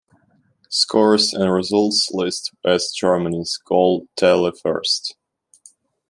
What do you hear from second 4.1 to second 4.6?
tally